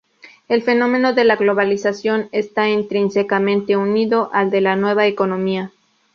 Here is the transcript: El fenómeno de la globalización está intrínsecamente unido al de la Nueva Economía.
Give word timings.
El 0.47 0.63
fenómeno 0.63 1.13
de 1.13 1.25
la 1.25 1.35
globalización 1.35 2.27
está 2.31 2.67
intrínsecamente 2.69 3.77
unido 3.77 4.31
al 4.33 4.49
de 4.49 4.59
la 4.61 4.75
Nueva 4.75 5.05
Economía. 5.05 5.71